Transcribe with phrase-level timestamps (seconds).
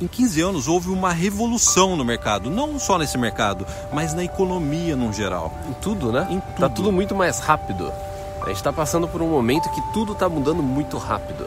[0.00, 4.96] Em 15 anos houve uma revolução no mercado, não só nesse mercado, mas na economia
[4.96, 5.52] no geral.
[5.68, 6.26] Em tudo, né?
[6.30, 6.74] Em Tá tudo.
[6.76, 7.92] tudo muito mais rápido.
[8.42, 11.46] A gente tá passando por um momento que tudo tá mudando muito rápido.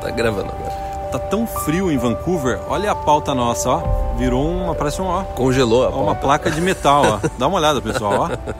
[0.00, 0.83] Tá gravando agora.
[1.14, 4.14] Tá tão frio em Vancouver, olha a pauta nossa, ó.
[4.18, 6.20] Virou uma, parece um, ó, Congelou a ó, uma pauta.
[6.20, 7.28] placa de metal, ó.
[7.38, 8.54] Dá uma olhada, pessoal, ó.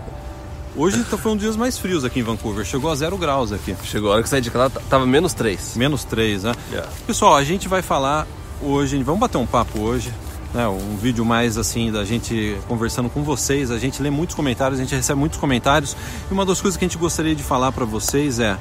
[0.77, 3.51] Hoje tá- foi um dos dias mais frios aqui em Vancouver, chegou a zero graus
[3.51, 3.75] aqui.
[3.83, 5.77] Chegou a hora que saí de casa, t- tava menos 3.
[5.77, 6.53] Menos três, né?
[6.71, 6.89] Yeah.
[7.09, 8.25] Pessoal, a gente vai falar
[8.63, 10.13] hoje, vamos bater um papo hoje,
[10.55, 10.69] né?
[10.69, 13.73] Um vídeo mais assim da gente conversando com vocês.
[13.73, 15.97] A gente lê muitos comentários, a gente recebe muitos comentários.
[16.31, 18.57] E uma das coisas que a gente gostaria de falar para vocês é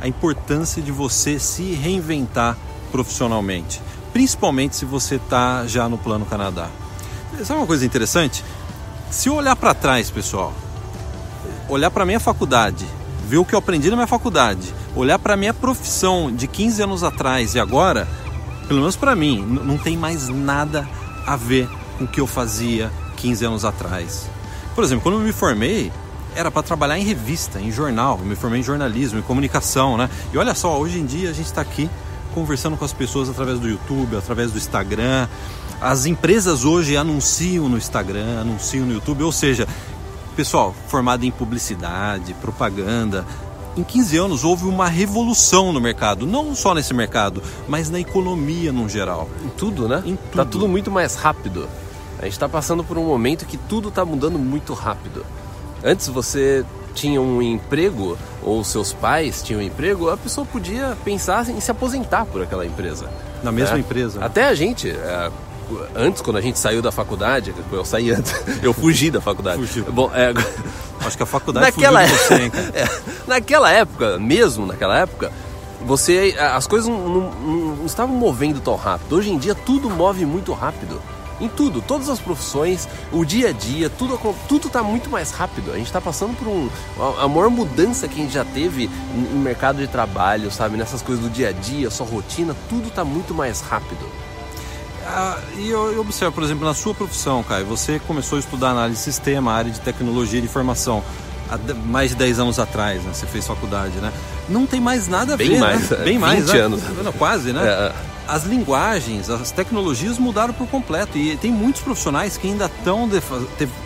[0.00, 3.80] a importância de você se reinventar profissionalmente,
[4.12, 6.68] principalmente se você está já no plano Canadá.
[7.44, 8.44] Sabe uma coisa interessante?
[9.10, 10.52] Se eu olhar para trás, pessoal,
[11.68, 12.86] olhar para minha faculdade,
[13.26, 17.02] ver o que eu aprendi na minha faculdade, olhar para minha profissão de 15 anos
[17.02, 18.08] atrás e agora,
[18.66, 20.88] pelo menos para mim, não tem mais nada
[21.26, 21.68] a ver
[21.98, 24.28] com o que eu fazia 15 anos atrás.
[24.74, 25.90] Por exemplo, quando eu me formei,
[26.34, 28.18] era para trabalhar em revista, em jornal.
[28.20, 30.08] Eu me formei em jornalismo, em comunicação, né?
[30.32, 31.88] E olha só, hoje em dia a gente está aqui
[32.36, 35.26] conversando com as pessoas através do YouTube, através do Instagram.
[35.80, 39.66] As empresas hoje anunciam no Instagram, anunciam no YouTube, ou seja,
[40.36, 43.24] Pessoal, formado em publicidade, propaganda.
[43.74, 48.70] Em 15 anos houve uma revolução no mercado, não só nesse mercado, mas na economia
[48.70, 49.30] no geral.
[49.42, 50.02] Em tudo, né?
[50.04, 50.50] Em Tá tudo.
[50.50, 51.66] tudo muito mais rápido.
[52.18, 55.24] A gente tá passando por um momento que tudo tá mudando muito rápido.
[55.82, 61.48] Antes você tinha um emprego, ou seus pais tinham um emprego, a pessoa podia pensar
[61.50, 63.08] em se aposentar por aquela empresa.
[63.42, 63.80] Na mesma né?
[63.80, 64.24] empresa.
[64.24, 65.30] Até a gente, é,
[65.94, 69.58] antes, quando a gente saiu da faculdade, eu saí antes, eu fugi da faculdade.
[69.58, 69.84] Fugiu.
[69.92, 70.32] Bom, é,
[71.04, 72.52] Acho que a faculdade naquela, fugiu você, hein?
[72.74, 72.88] É,
[73.26, 75.30] naquela época, mesmo naquela época,
[75.84, 79.14] você as coisas não- não- não estavam movendo tão rápido.
[79.16, 81.00] Hoje em dia tudo move muito rápido.
[81.40, 85.72] Em tudo, todas as profissões, o dia a dia, tudo tudo está muito mais rápido.
[85.72, 86.68] A gente está passando por um
[87.20, 91.22] a, maior mudança que a gente já teve no mercado de trabalho, sabe, nessas coisas
[91.22, 94.06] do dia a dia, sua rotina, tudo está muito mais rápido.
[95.06, 98.70] Ah, e eu, eu observo, por exemplo, na sua profissão, Caio, você começou a estudar
[98.70, 101.02] análise de sistema, área de tecnologia de informação,
[101.48, 103.10] há mais de 10 anos atrás, né?
[103.12, 104.12] Você fez faculdade, né?
[104.48, 105.98] Não tem mais nada a Bem ver, mais, né?
[106.00, 106.60] é, Bem mais, 20 né?
[106.60, 106.82] anos.
[107.04, 107.62] Não, quase, né?
[107.64, 107.92] É,
[108.28, 113.08] as linguagens, as tecnologias mudaram por completo e tem muitos profissionais que ainda estão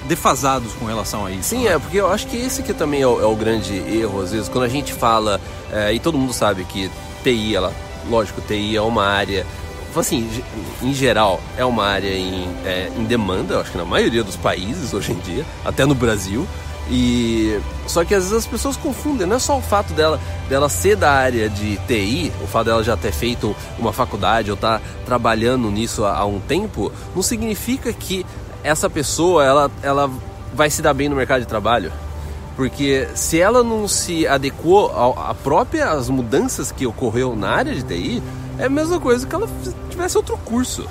[0.06, 1.51] defasados com relação a isso.
[1.51, 1.73] Sim, né?
[1.73, 4.33] é, porque eu acho que esse que também é o, é o grande erro, às
[4.33, 5.41] vezes, quando a gente fala,
[5.71, 6.91] é, e todo mundo sabe que
[7.23, 7.73] TI, ela,
[8.09, 9.47] lógico, TI é uma área,
[9.95, 10.28] assim,
[10.83, 14.37] em geral, é uma área em, é, em demanda, eu acho que na maioria dos
[14.37, 16.47] países hoje em dia, até no Brasil.
[16.88, 20.68] E só que às vezes as pessoas confundem, não é só o fato dela, dela
[20.68, 24.80] ser da área de TI, o fato dela já ter feito uma faculdade ou estar
[25.04, 28.26] trabalhando nisso há, há um tempo, não significa que
[28.62, 30.10] essa pessoa ela, ela
[30.54, 31.92] vai se dar bem no mercado de trabalho.
[32.56, 37.82] Porque se ela não se adequou à própria as mudanças que ocorreu na área de
[37.82, 38.22] TI,
[38.58, 39.48] é a mesma coisa que ela
[39.88, 40.86] tivesse outro curso.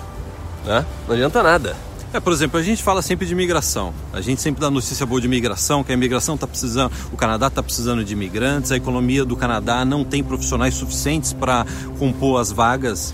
[0.66, 0.86] Né?
[1.08, 1.76] Não adianta nada.
[2.12, 3.94] É, por exemplo, a gente fala sempre de imigração.
[4.12, 7.48] A gente sempre dá notícia boa de imigração, que a imigração está precisando, o Canadá
[7.48, 11.66] está precisando de imigrantes, a economia do Canadá não tem profissionais suficientes para
[12.00, 13.14] compor as vagas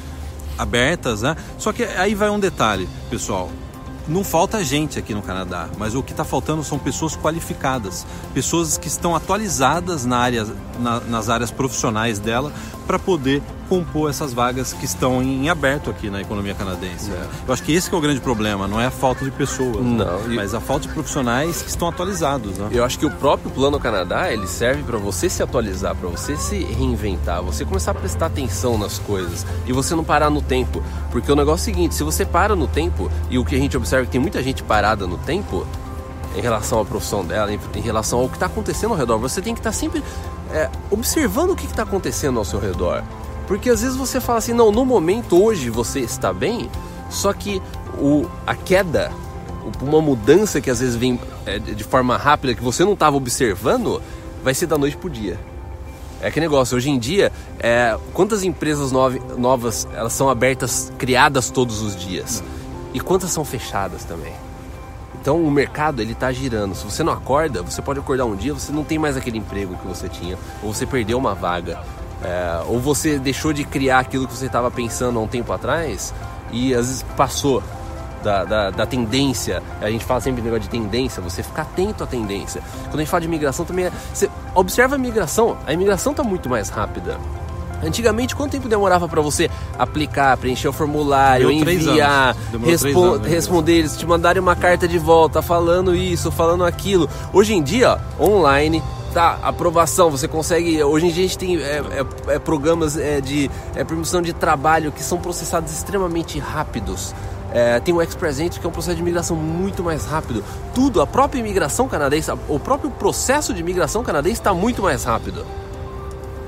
[0.58, 1.36] abertas, né?
[1.58, 3.52] Só que aí vai um detalhe, pessoal.
[4.08, 8.06] Não falta gente aqui no Canadá, mas o que está faltando são pessoas qualificadas,
[8.36, 10.46] pessoas que estão atualizadas na área,
[10.80, 12.54] na- nas áreas profissionais dela
[12.86, 17.12] para poder compor essas vagas que estão em aberto aqui na economia canadense.
[17.12, 17.28] É.
[17.48, 19.78] Eu acho que esse que é o grande problema, não é a falta de pessoas,
[19.78, 20.06] né?
[20.06, 22.58] Não, e- mas a falta de profissionais que estão atualizados.
[22.58, 22.70] Né?
[22.72, 26.36] Eu acho que o próprio Plano Canadá, ele serve para você se atualizar, para você
[26.38, 30.82] se reinventar, você começar a prestar atenção nas coisas e você não parar no tempo.
[31.12, 33.60] Porque o negócio é o seguinte, se você para no tempo, e o que a
[33.60, 35.66] gente observa é que tem muita gente parada no tempo,
[36.36, 39.42] em relação à profissão dela, em, em relação ao que está acontecendo ao redor, você
[39.42, 40.04] tem que estar sempre
[40.52, 43.02] é, observando o que está acontecendo ao seu redor.
[43.48, 46.70] Porque às vezes você fala assim, não, no momento hoje você está bem,
[47.10, 47.62] só que
[48.00, 49.12] o, a queda
[49.82, 54.02] uma mudança que às vezes vem é, de forma rápida que você não estava observando,
[54.44, 55.40] vai ser da noite pro dia.
[56.22, 61.82] É que negócio, hoje em dia, é, quantas empresas novas elas são abertas, criadas todos
[61.82, 62.44] os dias?
[62.94, 64.34] E quantas são fechadas também?
[65.22, 66.76] Então o mercado ele tá girando.
[66.76, 69.76] Se você não acorda, você pode acordar um dia, você não tem mais aquele emprego
[69.76, 71.84] que você tinha, ou você perdeu uma vaga,
[72.24, 76.14] é, ou você deixou de criar aquilo que você estava pensando há um tempo atrás
[76.52, 77.62] e às vezes passou
[78.24, 79.62] da, da, da, tendência.
[79.80, 82.62] A gente fala sempre negócio de tendência, você ficar atento à tendência.
[82.86, 86.24] Quando a gente fala de imigração também, é, você observa a imigração, a imigração está
[86.24, 87.20] muito mais rápida.
[87.84, 93.30] Antigamente, quanto tempo demorava para você aplicar, preencher o formulário, enviar, respo anos, né?
[93.30, 97.08] responder eles, te mandarem uma carta de volta falando isso, falando aquilo?
[97.32, 98.82] Hoje em dia, online,
[99.16, 100.84] tá, aprovação, você consegue.
[100.84, 101.82] Hoje em dia a gente tem é,
[102.28, 107.16] é, é programas é, de é, permissão de trabalho que são processados extremamente rápidos.
[107.54, 110.44] É, tem o Express Entry, que é um processo de imigração muito mais rápido.
[110.74, 115.46] Tudo, a própria imigração canadense, o próprio processo de imigração canadense está muito mais rápido.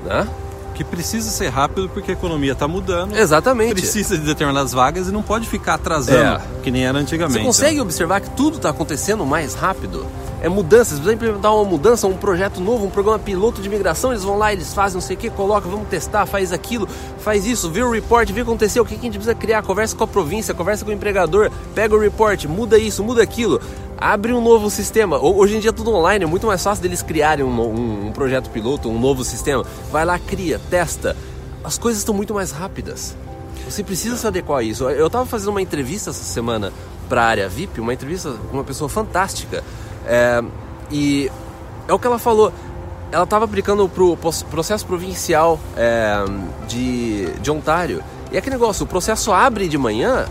[0.04, 0.28] Né?
[0.74, 3.12] que precisa ser rápido porque a economia está mudando.
[3.16, 3.72] Exatamente.
[3.72, 6.40] Precisa de determinadas vagas e não pode ficar atrasando, é.
[6.62, 7.40] que nem era antigamente.
[7.40, 7.82] Você consegue né?
[7.82, 10.06] observar que tudo está acontecendo mais rápido?
[10.40, 14.22] É mudanças, precisa implementar uma mudança, um projeto novo, um programa piloto de imigração, eles
[14.22, 16.88] vão lá, eles fazem não sei o que, colocam, vamos testar, faz aquilo,
[17.18, 19.62] faz isso, vê o report, vê o que aconteceu, o que a gente precisa criar,
[19.62, 23.60] conversa com a província, conversa com o empregador, pega o report, muda isso, muda aquilo
[24.00, 25.18] abre um novo sistema.
[25.18, 28.12] Hoje em dia é tudo online, é muito mais fácil deles criarem um, um, um
[28.12, 29.64] projeto piloto, um novo sistema.
[29.90, 31.16] Vai lá, cria, testa.
[31.64, 33.16] As coisas estão muito mais rápidas.
[33.68, 34.88] Você precisa se adequar a isso.
[34.88, 36.72] Eu estava fazendo uma entrevista essa semana
[37.08, 39.64] para a área VIP, uma entrevista com uma pessoa fantástica.
[40.08, 40.42] É,
[40.90, 41.30] e
[41.86, 42.52] é o que ela falou.
[43.12, 46.24] Ela estava aplicando para o processo provincial é,
[46.66, 48.02] de, de Ontário.
[48.32, 50.26] E é aquele negócio, o processo abre de manhã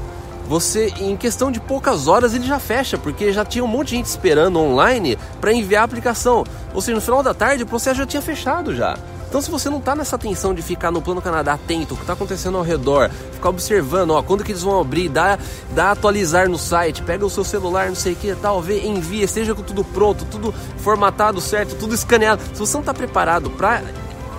[0.47, 3.95] você em questão de poucas horas ele já fecha, porque já tinha um monte de
[3.97, 6.45] gente esperando online para enviar a aplicação.
[6.73, 8.97] Ou seja, no final da tarde o processo já tinha fechado já.
[9.27, 12.03] Então, se você não está nessa tensão de ficar no Plano Canadá atento o que
[12.03, 15.37] está acontecendo ao redor, ficar observando, ó, quando que eles vão abrir, dá,
[15.75, 19.25] dá atualizar no site, pega o seu celular, não sei o que tal, vê, envia,
[19.25, 22.41] esteja com tudo pronto, tudo formatado certo, tudo escaneado.
[22.53, 23.83] Se você não está preparado para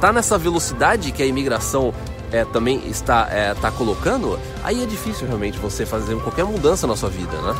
[0.00, 1.92] tá nessa velocidade que a imigração
[2.32, 6.96] é, também está, é, tá colocando, aí é difícil realmente você fazer qualquer mudança na
[6.96, 7.54] sua vida, né?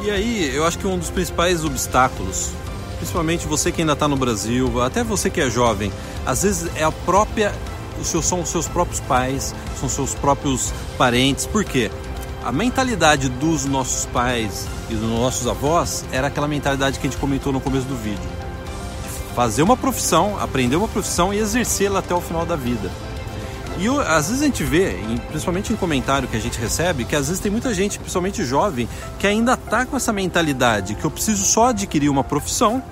[0.00, 2.50] E aí, eu acho que um dos principais obstáculos,
[2.98, 5.90] principalmente você que ainda está no Brasil, até você que é jovem,
[6.26, 7.54] às vezes é a própria,
[8.02, 11.46] são os seus próprios pais, são seus próprios parentes.
[11.46, 11.90] Por quê?
[12.44, 17.20] A mentalidade dos nossos pais e dos nossos avós era aquela mentalidade que a gente
[17.20, 18.18] comentou no começo do vídeo.
[19.02, 22.90] De fazer uma profissão, aprender uma profissão e exercê-la até o final da vida.
[23.78, 24.96] E às vezes a gente vê,
[25.28, 28.88] principalmente em comentário que a gente recebe, que às vezes tem muita gente, principalmente jovem,
[29.18, 32.82] que ainda está com essa mentalidade que eu preciso só adquirir uma profissão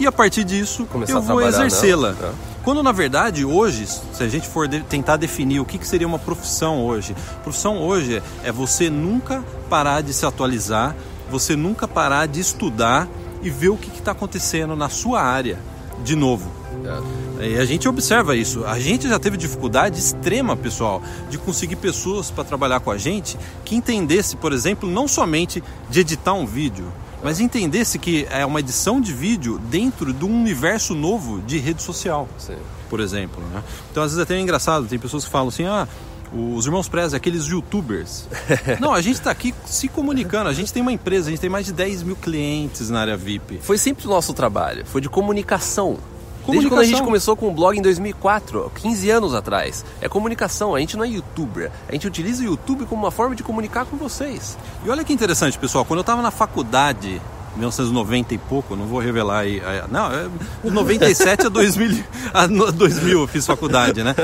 [0.00, 2.16] e a partir disso Começar eu vou exercê-la.
[2.20, 2.32] É.
[2.64, 6.06] Quando na verdade hoje, se a gente for de, tentar definir o que, que seria
[6.06, 10.96] uma profissão hoje, profissão hoje é você nunca parar de se atualizar,
[11.30, 13.08] você nunca parar de estudar
[13.40, 15.58] e ver o que está acontecendo na sua área
[16.02, 16.50] de novo.
[16.84, 17.31] É.
[17.42, 18.64] E a gente observa isso.
[18.64, 23.36] A gente já teve dificuldade extrema, pessoal, de conseguir pessoas para trabalhar com a gente
[23.64, 26.92] que entendesse, por exemplo, não somente de editar um vídeo,
[27.22, 31.82] mas entendesse que é uma edição de vídeo dentro de um universo novo de rede
[31.82, 32.56] social, Sim.
[32.90, 33.42] por exemplo.
[33.52, 33.62] Né?
[33.90, 35.86] Então, às vezes é até é engraçado, tem pessoas que falam assim, ah,
[36.34, 38.26] os irmãos Preza, aqueles youtubers.
[38.80, 40.48] Não, a gente está aqui se comunicando.
[40.48, 43.16] A gente tem uma empresa, a gente tem mais de 10 mil clientes na área
[43.16, 43.58] VIP.
[43.62, 45.98] Foi sempre o nosso trabalho, foi de comunicação.
[46.46, 49.84] Desde quando a gente começou com o blog em 2004, 15 anos atrás.
[50.00, 51.70] É comunicação, a gente não é youtuber.
[51.88, 54.58] A gente utiliza o YouTube como uma forma de comunicar com vocês.
[54.84, 57.20] E olha que interessante, pessoal, quando eu estava na faculdade,
[57.56, 59.62] 1990 e pouco, não vou revelar aí.
[59.90, 60.28] Não, é
[60.64, 64.14] de 97 a 2000, a 2000 eu fiz faculdade, né?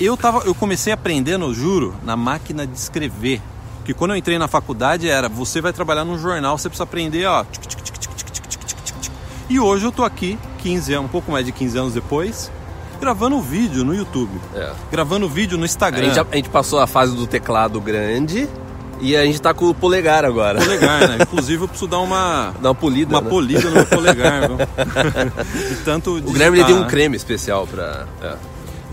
[0.00, 3.42] Eu, tava, eu comecei aprendendo, juro, na máquina de escrever.
[3.84, 7.26] Que quando eu entrei na faculdade era, você vai trabalhar num jornal, você precisa aprender,
[7.26, 7.44] ó.
[9.50, 12.52] E hoje eu tô aqui 15 anos, um pouco mais de 15 anos depois,
[13.00, 14.30] gravando vídeo no YouTube.
[14.54, 14.70] É.
[14.92, 16.02] Gravando vídeo no Instagram.
[16.02, 18.48] A gente, a gente, passou a fase do teclado grande
[19.00, 20.60] e a gente tá com o polegar agora.
[20.60, 21.18] Polegar, né?
[21.26, 22.54] Inclusive eu preciso dar uma.
[22.62, 23.12] Dar uma polida.
[23.12, 23.28] Uma né?
[23.28, 24.58] polida no meu polegar, viu?
[25.84, 28.06] tanto O Guilherme tem um creme especial pra.
[28.22, 28.36] É.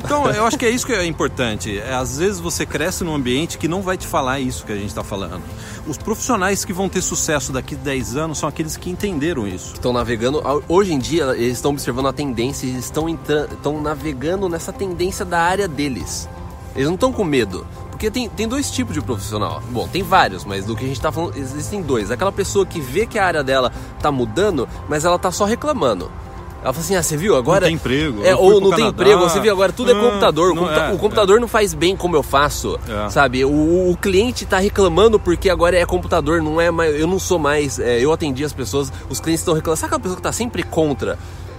[0.04, 1.78] Então, eu acho que é isso que é importante.
[1.80, 4.76] É, às vezes você cresce num ambiente que não vai te falar isso que a
[4.76, 5.42] gente está falando.
[5.88, 9.74] Os profissionais que vão ter sucesso daqui a 10 anos são aqueles que entenderam isso.
[9.74, 10.42] Estão navegando.
[10.68, 15.40] Hoje em dia, eles estão observando a tendência, eles estão, estão navegando nessa tendência da
[15.40, 16.30] área deles.
[16.76, 17.66] Eles não estão com medo.
[17.90, 19.60] Porque tem, tem dois tipos de profissional.
[19.72, 22.12] Bom, tem vários, mas do que a gente está falando, existem dois.
[22.12, 26.12] Aquela pessoa que vê que a área dela está mudando, mas ela está só reclamando.
[26.64, 27.62] Ela falou assim: ah, você viu agora.
[27.62, 28.26] Não tem emprego.
[28.26, 30.52] É, ou não tem emprego, você viu agora, tudo é computador.
[30.52, 31.40] O, computa é, o computador é.
[31.40, 32.80] não faz bem como eu faço.
[32.88, 33.10] É.
[33.10, 33.46] Sabe?
[33.46, 37.00] O, o cliente está reclamando porque agora é computador, não é mais.
[37.00, 37.80] Eu não sou mais.
[37.80, 39.80] É, eu atendi as pessoas, os clientes estão reclamando.
[39.80, 41.18] Sabe aquela pessoa que está sempre contra?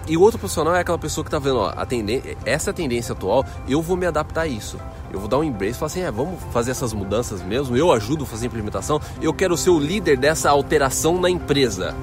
[0.08, 2.72] E o outro profissional é aquela pessoa que está vendo, ó, a tendência, essa é
[2.72, 4.78] a tendência atual, eu vou me adaptar a isso.
[5.12, 7.92] eu vou dar um embrace e falar assim: é, vamos fazer essas mudanças mesmo, eu
[7.92, 11.94] ajudo a fazer a implementação, eu quero ser o líder dessa alteração na empresa,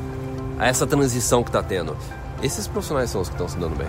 [0.59, 1.97] a essa transição que está tendo.
[2.41, 3.87] Esses profissionais são os que estão se dando bem.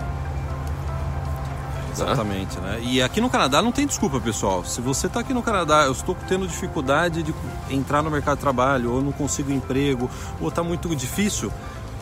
[1.91, 2.79] Exatamente, né?
[2.81, 4.63] E aqui no Canadá não tem desculpa, pessoal.
[4.63, 7.33] Se você está aqui no Canadá, eu estou tendo dificuldade de
[7.71, 11.51] entrar no mercado de trabalho, ou não consigo emprego, ou está muito difícil,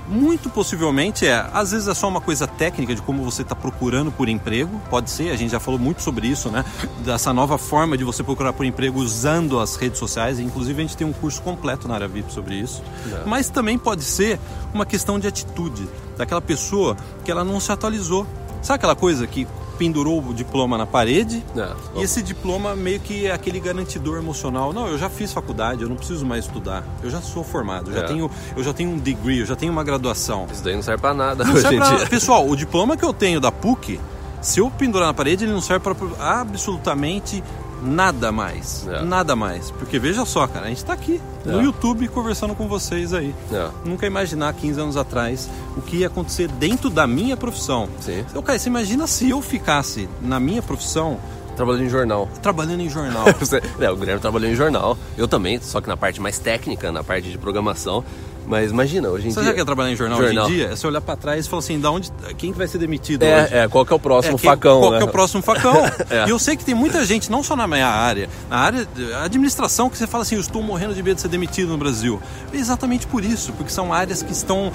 [0.08, 4.12] muito possivelmente é, às vezes é só uma coisa técnica de como você está procurando
[4.12, 6.64] por emprego, pode ser, a gente já falou muito sobre isso, né?
[7.04, 10.98] Dessa nova forma de você procurar por emprego usando as redes sociais, inclusive a gente
[10.98, 12.84] tem um curso completo na área VIP sobre isso.
[13.06, 13.28] Não.
[13.28, 14.40] Mas também pode ser
[14.74, 18.26] uma questão de atitude, daquela pessoa que ela não se atualizou.
[18.62, 23.27] Sabe aquela coisa que pendurou o diploma na parede é, e esse diploma meio que
[23.27, 24.74] é aquele garantidor emocional.
[24.74, 26.84] Não, eu já fiz faculdade, eu não preciso mais estudar.
[27.03, 28.01] Eu já sou formado, eu, é.
[28.01, 30.48] já, tenho, eu já tenho um degree, eu já tenho uma graduação.
[30.51, 31.96] Isso daí não serve pra nada não hoje pra...
[31.96, 32.08] dia.
[32.08, 34.00] Pessoal, o diploma que eu tenho da PUC,
[34.41, 35.96] se eu pendurar na parede, ele não serve para
[36.39, 37.44] absolutamente
[37.82, 38.88] nada mais.
[38.88, 39.01] É.
[39.03, 39.72] Nada mais.
[39.72, 41.51] Porque veja só, cara, a gente está aqui é.
[41.51, 43.34] no YouTube conversando com vocês aí.
[43.51, 43.70] É.
[43.84, 47.88] Nunca imaginar 15 anos atrás o que ia acontecer dentro da minha profissão.
[48.00, 48.25] Sim.
[48.29, 51.20] Então, cara, você imagina se eu ficasse na minha profissão
[51.55, 52.29] Trabalhando em jornal.
[52.41, 53.25] Trabalhando em jornal.
[53.79, 54.98] é, o Guilherme trabalhou em jornal.
[55.17, 58.03] Eu também, só que na parte mais técnica, na parte de programação.
[58.48, 59.44] Mas imagina, hoje em você dia.
[59.44, 60.68] Você já quer trabalhar em jornal, jornal, hoje em dia?
[60.68, 63.24] É você olhar para trás e falar assim, da onde, quem que vai ser demitido
[63.24, 63.56] é, hoje?
[63.56, 64.98] É, qual que é o próximo é, quem, facão, Qual né?
[64.98, 65.86] que é o próximo facão?
[66.10, 66.28] é.
[66.28, 69.14] E eu sei que tem muita gente, não só na minha área, na área de
[69.14, 72.22] administração, que você fala assim, eu estou morrendo de medo de ser demitido no Brasil.
[72.54, 74.72] É exatamente por isso, porque são áreas que estão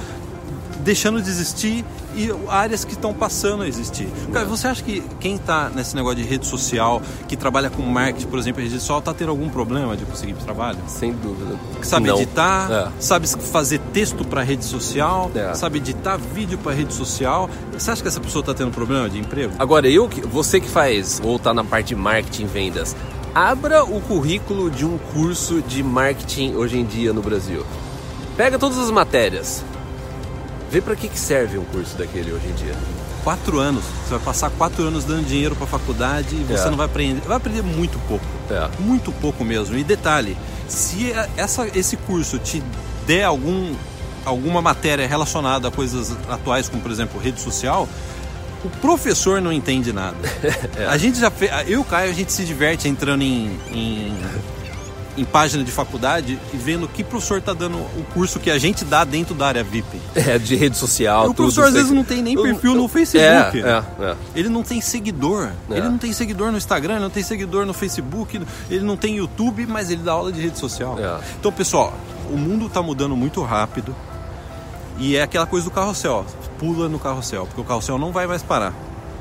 [0.83, 1.85] deixando de existir
[2.15, 4.09] e áreas que estão passando a existir.
[4.33, 8.27] Cara, você acha que quem está nesse negócio de rede social, que trabalha com marketing,
[8.27, 10.79] por exemplo, rede social, está tendo algum problema de conseguir trabalho?
[10.87, 11.57] Sem dúvida.
[11.83, 12.17] Sabe Não.
[12.17, 12.89] editar, é.
[13.01, 15.55] sabe fazer texto para rede social, é.
[15.55, 17.49] sabe editar vídeo para rede social.
[17.73, 19.53] Você acha que essa pessoa está tendo problema de emprego?
[19.59, 22.97] Agora, eu, você que faz, ou está na parte de marketing e vendas,
[23.35, 27.65] abra o currículo de um curso de marketing hoje em dia no Brasil.
[28.37, 29.65] Pega todas as matérias,
[30.71, 32.75] Vê para que, que serve um curso daquele hoje em dia.
[33.25, 33.83] Quatro anos.
[34.05, 36.71] Você vai passar quatro anos dando dinheiro para a faculdade e você é.
[36.71, 37.21] não vai aprender.
[37.27, 38.25] Vai aprender muito pouco.
[38.49, 38.69] É.
[38.79, 39.77] Muito pouco mesmo.
[39.77, 40.37] E detalhe,
[40.69, 42.63] se essa, esse curso te
[43.07, 43.75] der algum,
[44.25, 47.89] alguma matéria relacionada a coisas atuais, como por exemplo rede social,
[48.65, 50.17] o professor não entende nada.
[50.79, 50.87] é.
[50.87, 54.17] A gente já fez, eu e o Caio, a gente se diverte entrando em, em
[55.17, 58.85] em página de faculdade e vendo que professor está dando o curso que a gente
[58.85, 60.01] dá dentro da área VIP.
[60.15, 61.27] É, de rede social.
[61.27, 63.61] E o professor às vezes não tem nem perfil no Facebook.
[63.61, 64.17] É, é, é.
[64.35, 65.51] Ele não tem seguidor.
[65.71, 65.79] É.
[65.79, 68.41] Ele não tem seguidor no Instagram, ele não tem seguidor no Facebook,
[68.71, 70.99] ele não tem YouTube, mas ele dá aula de rede social.
[70.99, 71.21] É.
[71.39, 71.95] Então, pessoal,
[72.31, 73.95] o mundo está mudando muito rápido.
[74.99, 76.27] E é aquela coisa do carrossel,
[76.59, 78.75] pula no carrossel, porque o carrossel não vai mais parar.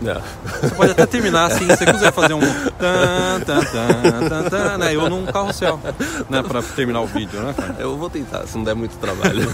[0.06, 0.22] É.
[0.62, 4.77] Você pode até terminar assim, se você quiser fazer um tan, tan, tan, tan, tan,
[4.77, 4.96] né?
[4.96, 5.77] Eu num carrossel,
[6.29, 6.41] né?
[6.41, 7.75] Pra terminar o vídeo, né, cara?
[7.79, 9.48] Eu vou tentar, se não der muito trabalho.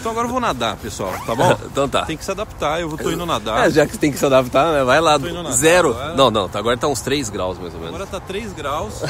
[0.00, 1.58] Então agora eu vou nadar, pessoal, tá bom?
[1.66, 2.06] então tá.
[2.06, 3.66] Tem que se adaptar, eu tô indo nadar.
[3.66, 4.84] É, já que tem que se adaptar, né?
[4.84, 5.18] Vai lá.
[5.18, 5.90] Nadar, Zero.
[5.90, 6.14] Agora...
[6.14, 7.94] Não, não, tá, agora tá uns 3 graus mais ou menos.
[7.94, 9.02] Agora tá 3 graus